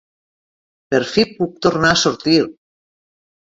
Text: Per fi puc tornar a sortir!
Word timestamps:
Per 0.95 1.01
fi 1.11 1.27
puc 1.35 1.53
tornar 1.67 1.93
a 1.93 2.01
sortir! 2.07 2.41